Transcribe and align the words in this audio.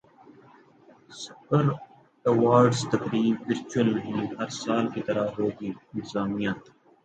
سکر 1.13 1.65
awards 2.25 2.79
تقریب 2.93 3.35
virtual 3.47 3.87
نہیں 3.95 4.25
ہر 4.37 4.49
سال 4.61 4.85
کی 4.93 5.01
طرح 5.07 5.25
ہوگی 5.35 5.69
انتظامیہ 5.69 6.49